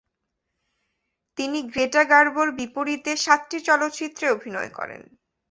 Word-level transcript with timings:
তিনি 1.37 1.59
গ্রেটা 1.71 2.03
গার্বোর 2.03 2.47
বিপরীতে 2.51 3.11
সাতটি 3.17 3.57
চলচ্চিত্রে 3.67 4.25
অভিনয় 4.29 4.71
করেন। 4.77 5.01